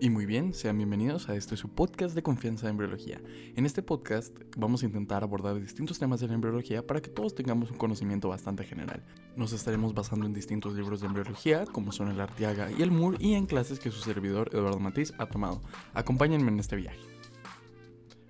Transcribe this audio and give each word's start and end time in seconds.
Y 0.00 0.10
muy 0.10 0.26
bien, 0.26 0.54
sean 0.54 0.76
bienvenidos 0.76 1.28
a 1.28 1.34
este 1.34 1.56
su 1.56 1.70
podcast 1.70 2.14
de 2.14 2.22
confianza 2.22 2.66
de 2.66 2.70
embriología. 2.70 3.20
En 3.56 3.66
este 3.66 3.82
podcast 3.82 4.32
vamos 4.56 4.82
a 4.82 4.86
intentar 4.86 5.24
abordar 5.24 5.60
distintos 5.60 5.98
temas 5.98 6.20
de 6.20 6.28
la 6.28 6.34
embriología 6.34 6.86
para 6.86 7.02
que 7.02 7.10
todos 7.10 7.34
tengamos 7.34 7.72
un 7.72 7.78
conocimiento 7.78 8.28
bastante 8.28 8.62
general. 8.62 9.02
Nos 9.34 9.52
estaremos 9.52 9.94
basando 9.94 10.24
en 10.26 10.32
distintos 10.32 10.74
libros 10.74 11.00
de 11.00 11.08
embriología, 11.08 11.64
como 11.66 11.90
son 11.90 12.12
el 12.12 12.20
Artiaga 12.20 12.70
y 12.70 12.82
el 12.82 12.92
Moore, 12.92 13.18
y 13.18 13.34
en 13.34 13.46
clases 13.46 13.80
que 13.80 13.90
su 13.90 13.98
servidor 13.98 14.50
Eduardo 14.52 14.78
Matiz 14.78 15.12
ha 15.18 15.26
tomado. 15.26 15.62
Acompáñenme 15.94 16.52
en 16.52 16.60
este 16.60 16.76
viaje. 16.76 17.00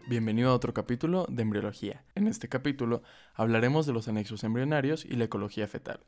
Bienvenido 0.09 0.49
a 0.49 0.55
otro 0.55 0.73
capítulo 0.73 1.27
de 1.29 1.43
embriología. 1.43 2.03
En 2.15 2.29
este 2.29 2.49
capítulo 2.49 3.03
hablaremos 3.35 3.85
de 3.85 3.93
los 3.93 4.09
anexos 4.09 4.43
embrionarios 4.43 5.05
y 5.05 5.17
la 5.17 5.25
ecología 5.25 5.69
fetal. 5.69 6.01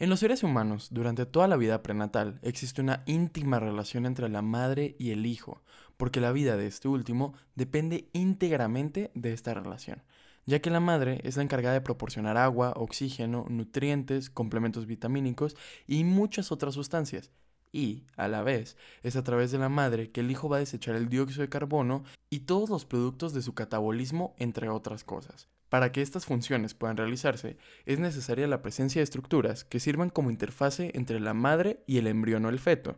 En 0.00 0.10
los 0.10 0.20
seres 0.20 0.44
humanos, 0.44 0.90
durante 0.92 1.26
toda 1.26 1.48
la 1.48 1.56
vida 1.56 1.82
prenatal, 1.82 2.38
existe 2.42 2.80
una 2.80 3.02
íntima 3.06 3.58
relación 3.58 4.06
entre 4.06 4.28
la 4.28 4.42
madre 4.42 4.94
y 4.96 5.10
el 5.10 5.26
hijo, 5.26 5.60
porque 5.96 6.20
la 6.20 6.30
vida 6.30 6.56
de 6.56 6.68
este 6.68 6.86
último 6.86 7.34
depende 7.56 8.08
íntegramente 8.12 9.10
de 9.14 9.32
esta 9.32 9.54
relación, 9.54 10.04
ya 10.46 10.60
que 10.60 10.70
la 10.70 10.78
madre 10.78 11.20
es 11.24 11.36
la 11.36 11.42
encargada 11.42 11.74
de 11.74 11.80
proporcionar 11.80 12.36
agua, 12.36 12.74
oxígeno, 12.76 13.46
nutrientes, 13.48 14.30
complementos 14.30 14.86
vitamínicos 14.86 15.56
y 15.88 16.04
muchas 16.04 16.52
otras 16.52 16.74
sustancias. 16.74 17.32
Y, 17.72 18.04
a 18.16 18.28
la 18.28 18.44
vez, 18.44 18.76
es 19.02 19.16
a 19.16 19.24
través 19.24 19.50
de 19.50 19.58
la 19.58 19.68
madre 19.68 20.12
que 20.12 20.20
el 20.20 20.30
hijo 20.30 20.48
va 20.48 20.58
a 20.58 20.60
desechar 20.60 20.94
el 20.94 21.08
dióxido 21.08 21.42
de 21.42 21.48
carbono 21.48 22.04
y 22.30 22.40
todos 22.40 22.70
los 22.70 22.84
productos 22.84 23.34
de 23.34 23.42
su 23.42 23.54
catabolismo, 23.54 24.36
entre 24.38 24.68
otras 24.68 25.02
cosas. 25.02 25.48
Para 25.68 25.92
que 25.92 26.00
estas 26.00 26.24
funciones 26.24 26.74
puedan 26.74 26.96
realizarse, 26.96 27.58
es 27.84 27.98
necesaria 27.98 28.46
la 28.46 28.62
presencia 28.62 29.00
de 29.00 29.04
estructuras 29.04 29.64
que 29.64 29.80
sirvan 29.80 30.08
como 30.08 30.30
interfase 30.30 30.92
entre 30.94 31.20
la 31.20 31.34
madre 31.34 31.82
y 31.86 31.98
el 31.98 32.06
embrión 32.06 32.46
o 32.46 32.48
el 32.48 32.58
feto, 32.58 32.96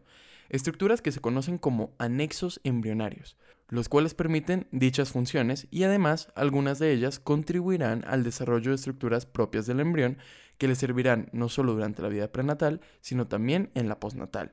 estructuras 0.49 1.03
que 1.03 1.13
se 1.13 1.21
conocen 1.21 1.59
como 1.59 1.95
anexos 1.99 2.61
embrionarios, 2.63 3.37
los 3.69 3.89
cuales 3.89 4.15
permiten 4.15 4.69
dichas 4.71 5.11
funciones 5.11 5.67
y 5.71 5.83
además 5.83 6.31
algunas 6.35 6.79
de 6.79 6.93
ellas 6.93 7.19
contribuirán 7.19 8.05
al 8.07 8.23
desarrollo 8.23 8.71
de 8.71 8.77
estructuras 8.77 9.27
propias 9.27 9.67
del 9.67 9.81
embrión 9.81 10.19
que 10.59 10.69
le 10.69 10.75
servirán 10.75 11.29
no 11.33 11.49
solo 11.49 11.73
durante 11.73 12.03
la 12.03 12.09
vida 12.09 12.31
prenatal, 12.31 12.81
sino 13.01 13.27
también 13.27 13.71
en 13.75 13.89
la 13.89 13.99
postnatal. 13.99 14.53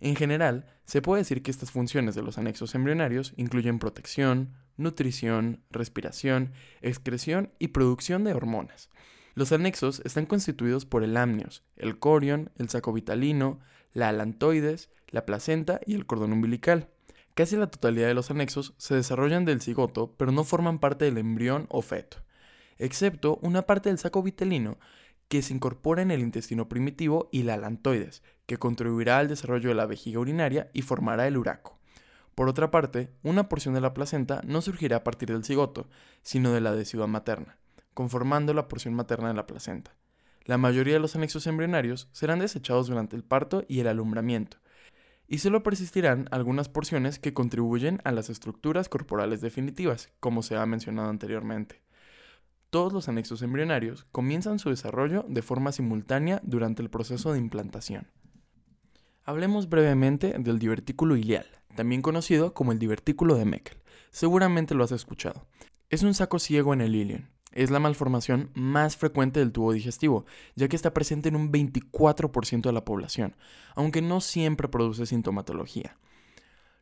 En 0.00 0.16
general, 0.16 0.66
se 0.84 1.00
puede 1.00 1.20
decir 1.20 1.42
que 1.42 1.52
estas 1.52 1.70
funciones 1.70 2.16
de 2.16 2.22
los 2.22 2.38
anexos 2.38 2.74
embrionarios 2.74 3.34
incluyen 3.36 3.78
protección, 3.78 4.54
nutrición, 4.76 5.62
respiración, 5.70 6.52
excreción 6.80 7.52
y 7.58 7.68
producción 7.68 8.24
de 8.24 8.34
hormonas. 8.34 8.90
Los 9.34 9.52
anexos 9.52 10.02
están 10.04 10.26
constituidos 10.26 10.84
por 10.84 11.04
el 11.04 11.16
amnios, 11.16 11.64
el 11.76 11.98
corion, 11.98 12.50
el 12.58 12.68
saco 12.68 12.92
vitalino, 12.92 13.60
la 13.92 14.08
alantoides, 14.08 14.90
la 15.08 15.24
placenta 15.24 15.80
y 15.86 15.94
el 15.94 16.06
cordón 16.06 16.32
umbilical. 16.32 16.88
Casi 17.34 17.56
la 17.56 17.70
totalidad 17.70 18.08
de 18.08 18.14
los 18.14 18.30
anexos 18.30 18.74
se 18.76 18.94
desarrollan 18.94 19.44
del 19.44 19.62
cigoto, 19.62 20.14
pero 20.18 20.32
no 20.32 20.44
forman 20.44 20.78
parte 20.78 21.06
del 21.06 21.16
embrión 21.16 21.66
o 21.70 21.80
feto, 21.80 22.18
excepto 22.78 23.38
una 23.40 23.62
parte 23.62 23.88
del 23.88 23.98
saco 23.98 24.22
vitalino 24.22 24.78
que 25.28 25.40
se 25.40 25.54
incorpora 25.54 26.02
en 26.02 26.10
el 26.10 26.20
intestino 26.20 26.68
primitivo 26.68 27.30
y 27.32 27.44
la 27.44 27.54
alantoides, 27.54 28.22
que 28.44 28.58
contribuirá 28.58 29.18
al 29.18 29.28
desarrollo 29.28 29.70
de 29.70 29.74
la 29.74 29.86
vejiga 29.86 30.20
urinaria 30.20 30.70
y 30.74 30.82
formará 30.82 31.26
el 31.26 31.38
uraco. 31.38 31.78
Por 32.34 32.48
otra 32.48 32.70
parte, 32.70 33.10
una 33.22 33.48
porción 33.48 33.74
de 33.74 33.80
la 33.80 33.94
placenta 33.94 34.40
no 34.44 34.62
surgirá 34.62 34.98
a 34.98 35.04
partir 35.04 35.30
del 35.30 35.44
cigoto, 35.44 35.88
sino 36.22 36.52
de 36.52 36.60
la 36.60 36.72
decidua 36.72 37.06
materna, 37.06 37.58
conformando 37.94 38.54
la 38.54 38.68
porción 38.68 38.94
materna 38.94 39.28
de 39.28 39.34
la 39.34 39.46
placenta. 39.46 39.94
La 40.44 40.58
mayoría 40.58 40.94
de 40.94 41.00
los 41.00 41.14
anexos 41.14 41.46
embrionarios 41.46 42.08
serán 42.12 42.40
desechados 42.40 42.88
durante 42.88 43.16
el 43.16 43.22
parto 43.22 43.64
y 43.68 43.80
el 43.80 43.86
alumbramiento, 43.86 44.56
y 45.28 45.38
solo 45.38 45.62
persistirán 45.62 46.26
algunas 46.30 46.68
porciones 46.68 47.18
que 47.18 47.32
contribuyen 47.32 48.00
a 48.04 48.12
las 48.12 48.28
estructuras 48.28 48.88
corporales 48.88 49.40
definitivas, 49.40 50.10
como 50.18 50.42
se 50.42 50.56
ha 50.56 50.66
mencionado 50.66 51.10
anteriormente. 51.10 51.80
Todos 52.70 52.92
los 52.92 53.08
anexos 53.08 53.42
embrionarios 53.42 54.06
comienzan 54.12 54.58
su 54.58 54.70
desarrollo 54.70 55.24
de 55.28 55.42
forma 55.42 55.72
simultánea 55.72 56.40
durante 56.42 56.82
el 56.82 56.90
proceso 56.90 57.32
de 57.32 57.38
implantación. 57.38 58.08
Hablemos 59.24 59.68
brevemente 59.68 60.34
del 60.36 60.58
divertículo 60.58 61.14
ileal, 61.14 61.46
también 61.76 62.02
conocido 62.02 62.54
como 62.54 62.72
el 62.72 62.80
divertículo 62.80 63.36
de 63.36 63.44
Meckel. 63.44 63.78
Seguramente 64.10 64.74
lo 64.74 64.82
has 64.82 64.90
escuchado. 64.90 65.46
Es 65.90 66.02
un 66.02 66.12
saco 66.12 66.40
ciego 66.40 66.74
en 66.74 66.80
el 66.80 66.96
ilion. 66.96 67.30
Es 67.52 67.70
la 67.70 67.78
malformación 67.78 68.50
más 68.54 68.96
frecuente 68.96 69.38
del 69.38 69.52
tubo 69.52 69.72
digestivo, 69.72 70.26
ya 70.56 70.66
que 70.66 70.74
está 70.74 70.92
presente 70.92 71.28
en 71.28 71.36
un 71.36 71.52
24% 71.52 72.62
de 72.62 72.72
la 72.72 72.84
población, 72.84 73.36
aunque 73.76 74.02
no 74.02 74.20
siempre 74.20 74.66
produce 74.66 75.06
sintomatología. 75.06 75.96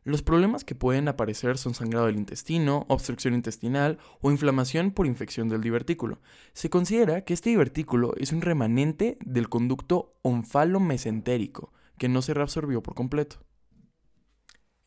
Los 0.03 0.23
problemas 0.23 0.63
que 0.63 0.73
pueden 0.73 1.09
aparecer 1.09 1.59
son 1.59 1.75
sangrado 1.75 2.07
del 2.07 2.17
intestino, 2.17 2.87
obstrucción 2.87 3.35
intestinal 3.35 3.99
o 4.19 4.31
inflamación 4.31 4.89
por 4.89 5.05
infección 5.05 5.47
del 5.47 5.61
divertículo. 5.61 6.17
Se 6.53 6.71
considera 6.71 7.21
que 7.21 7.35
este 7.35 7.51
divertículo 7.51 8.15
es 8.17 8.31
un 8.31 8.41
remanente 8.41 9.19
del 9.23 9.47
conducto 9.47 10.15
onfalo-mesentérico, 10.23 11.71
que 12.01 12.09
no 12.09 12.23
se 12.23 12.33
reabsorbió 12.33 12.81
por 12.81 12.95
completo. 12.95 13.45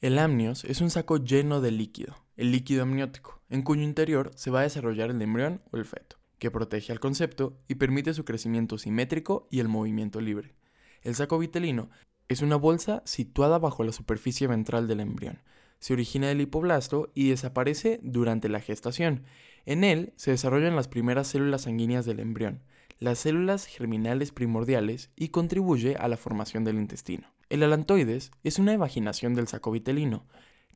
El 0.00 0.19
amnios 0.19 0.64
es 0.64 0.80
un 0.80 0.91
saco 0.91 1.19
lleno 1.19 1.60
de 1.60 1.70
líquido, 1.70 2.16
el 2.36 2.50
líquido 2.50 2.82
amniótico, 2.82 3.41
en 3.50 3.62
cuyo 3.62 3.82
interior 3.82 4.32
se 4.34 4.50
va 4.50 4.58
a 4.58 4.62
desarrollar 4.64 5.10
el 5.10 5.22
embrión 5.22 5.62
o 5.70 5.76
el 5.76 5.84
feto, 5.84 6.16
que 6.41 6.50
protege 6.50 6.91
al 6.91 6.98
concepto 6.98 7.56
y 7.69 7.76
permite 7.76 8.14
su 8.14 8.24
crecimiento 8.24 8.78
simétrico 8.78 9.47
y 9.48 9.60
el 9.60 9.69
movimiento 9.69 10.20
libre. 10.20 10.56
El 11.03 11.14
saco 11.14 11.38
vitelino 11.38 11.88
es 12.26 12.42
una 12.42 12.56
bolsa 12.56 13.00
situada 13.04 13.60
bajo 13.60 13.84
la 13.84 13.92
superficie 13.92 14.48
ventral 14.48 14.88
del 14.88 14.98
embrión. 14.98 15.41
Se 15.78 15.92
origina 15.92 16.26
del 16.26 16.41
hipoblasto 16.41 17.12
y 17.14 17.28
desaparece 17.28 18.00
durante 18.03 18.48
la 18.48 18.58
gestación. 18.58 19.22
En 19.66 19.84
él 19.84 20.14
se 20.16 20.32
desarrollan 20.32 20.74
las 20.74 20.88
primeras 20.88 21.28
células 21.28 21.62
sanguíneas 21.62 22.06
del 22.06 22.19
embrión 22.19 22.64
las 22.99 23.19
células 23.19 23.66
germinales 23.66 24.32
primordiales 24.32 25.10
y 25.16 25.28
contribuye 25.28 25.97
a 25.97 26.09
la 26.09 26.16
formación 26.16 26.65
del 26.65 26.77
intestino. 26.77 27.32
El 27.50 27.62
alantoides 27.62 28.31
es 28.43 28.59
una 28.59 28.72
evaginación 28.72 29.34
del 29.34 29.49
saco 29.49 29.71
vitelino, 29.71 30.27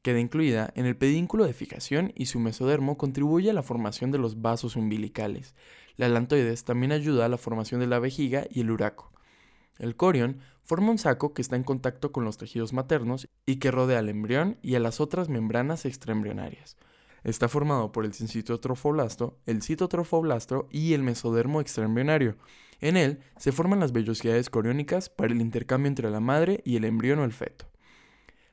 queda 0.03 0.21
incluida 0.21 0.73
en 0.75 0.87
el 0.87 0.97
pedínculo 0.97 1.45
de 1.45 1.53
fijación 1.53 2.13
y 2.15 2.27
su 2.27 2.41
mesodermo 2.41 2.97
contribuye 2.97 3.51
a 3.51 3.55
la 3.55 3.63
formación 3.63 4.11
de 4.11 4.19
los 4.19 4.41
vasos 4.41 4.77
umbilicales. 4.77 5.55
La 5.97 6.07
alantoides 6.07 6.65
también 6.65 6.93
ayuda 6.93 7.27
a 7.27 7.29
la 7.29 7.39
formación 7.39 7.81
de 7.81 7.87
la 7.87 7.99
vejiga 7.99 8.47
y 8.51 8.61
el 8.61 8.71
uraco. 8.71 9.13
El 9.79 9.97
corion 9.97 10.41
forma 10.65 10.91
un 10.91 10.99
saco 10.99 11.33
que 11.33 11.43
está 11.43 11.57
en 11.57 11.65
contacto 11.65 12.13
con 12.13 12.25
los 12.25 12.37
tejidos 12.37 12.73
maternos 12.73 13.29
y 13.47 13.57
que 13.57 13.71
rodea 13.71 13.99
al 13.99 14.09
embrión 14.09 14.59
y 14.63 14.75
a 14.75 14.81
las 14.81 15.01
otras 15.01 15.29
membranas 15.29 15.85
extraembrionarias. 15.85 16.77
Está 17.25 17.49
formado 17.49 17.93
por 17.93 18.05
el 18.05 18.15
citotrofoblasto, 18.15 19.39
el 19.47 19.63
citotrofoblasto 19.63 20.69
y 20.71 20.95
el 20.95 21.03
mesodermo 21.03 21.61
extraembrionario. 21.61 22.37
En 22.81 22.97
él 22.97 23.21
se 23.37 23.53
forman 23.53 23.81
las 23.81 23.93
vellosidades 23.93 24.51
coriónicas 24.51 25.09
para 25.09 25.33
el 25.33 25.41
intercambio 25.41 25.89
entre 25.89 26.11
la 26.11 26.21
madre 26.21 26.63
y 26.65 26.77
el 26.77 26.85
embrión 26.85 27.19
o 27.19 27.25
el 27.25 27.33
feto. 27.33 27.67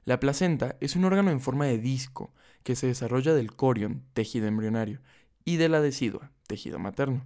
La 0.04 0.20
placenta 0.20 0.78
es 0.82 0.96
un 0.96 1.06
órgano 1.06 1.32
en 1.32 1.42
forma 1.42 1.66
de 1.66 1.80
disco 1.80 2.34
que 2.64 2.76
se 2.76 2.88
desarrolla 2.88 3.34
del 3.34 3.56
corion, 3.56 4.04
tejido 4.14 4.48
embrionario, 4.48 5.02
y 5.44 5.58
de 5.58 5.70
la 5.70 5.82
decidua, 5.82 6.32
tejido 6.48 6.80
materno. 6.80 7.26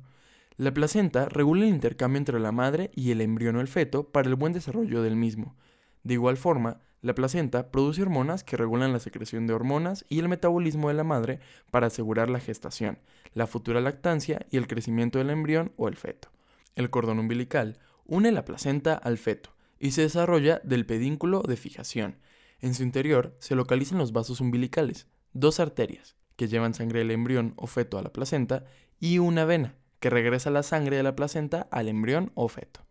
La 0.58 0.74
placenta 0.74 1.30
regula 1.30 1.64
el 1.64 1.70
intercambio 1.70 2.18
entre 2.18 2.40
la 2.40 2.52
madre 2.52 2.92
y 2.94 3.12
el 3.12 3.22
embrión 3.22 3.56
o 3.56 3.62
el 3.62 3.70
feto 3.70 4.12
para 4.12 4.28
el 4.28 4.36
buen 4.36 4.52
desarrollo 4.52 5.02
del 5.02 5.16
mismo. 5.16 5.56
De 6.04 6.16
igual 6.16 6.36
forma, 6.36 6.82
la 7.02 7.16
placenta 7.16 7.72
produce 7.72 8.02
hormonas 8.02 8.44
que 8.44 8.58
regulan 8.58 8.92
la 8.92 9.00
secreción 9.00 9.48
de 9.48 9.54
hormonas 9.54 10.06
y 10.10 10.20
el 10.20 10.28
metabolismo 10.28 10.90
de 10.90 10.96
la 10.96 11.04
madre 11.04 11.40
para 11.72 11.88
asegurar 11.88 12.30
la 12.30 12.40
gestación, 12.40 13.00
la 13.34 13.48
futura 13.48 13.80
lactancia 13.80 14.46
y 14.52 14.58
el 14.58 14.68
crecimiento 14.68 15.20
del 15.20 15.30
embrión 15.30 15.72
o 15.78 15.88
el 15.88 15.96
feto. 15.96 16.30
El 16.76 16.90
cordón 16.90 17.20
umbilical 17.20 17.80
une 18.06 18.32
la 18.32 18.46
placenta 18.46 18.96
al 18.96 19.18
feto 19.18 19.52
y 19.80 19.92
se 19.92 20.02
desarrolla 20.02 20.60
del 20.64 20.86
pedínculo 20.86 21.42
de 21.42 21.56
fijación. 21.56 22.18
En 22.60 22.74
su 22.74 22.84
interior 22.84 23.36
se 23.40 23.56
localizan 23.56 23.98
los 23.98 24.12
vasos 24.12 24.42
umbilicales, 24.42 25.08
dos 25.34 25.60
arterias 25.60 26.18
que 26.36 26.48
llevan 26.48 26.74
sangre 26.74 27.00
del 27.00 27.12
embrión 27.12 27.54
o 27.56 27.68
feto 27.68 27.98
a 27.98 28.02
la 28.02 28.12
placenta 28.12 28.66
y 29.00 29.20
una 29.20 29.46
vena 29.46 29.76
que 30.00 30.10
regresa 30.10 30.50
la 30.50 30.64
sangre 30.64 30.98
de 30.98 31.04
la 31.04 31.16
placenta 31.16 31.68
al 31.72 31.88
embrión 31.88 32.32
o 32.36 32.48
feto. 32.48 32.82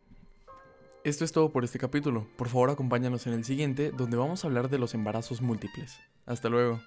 Esto 1.08 1.24
es 1.24 1.32
todo 1.32 1.48
por 1.48 1.64
este 1.64 1.78
capítulo. 1.78 2.26
Por 2.36 2.48
favor, 2.48 2.68
acompáñanos 2.68 3.26
en 3.26 3.32
el 3.32 3.42
siguiente, 3.42 3.92
donde 3.96 4.18
vamos 4.18 4.44
a 4.44 4.46
hablar 4.46 4.68
de 4.68 4.78
los 4.78 4.92
embarazos 4.92 5.40
múltiples. 5.40 5.98
Hasta 6.26 6.50
luego. 6.50 6.82